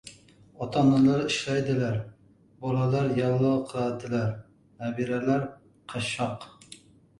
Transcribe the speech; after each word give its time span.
•Ota-onalar 0.65 1.19
ishlaydilar, 1.25 1.99
bolalar 2.65 3.13
yallo 3.21 3.53
qiladilar, 3.73 4.35
nabiralar— 4.83 5.47
qashshoq. 5.97 6.51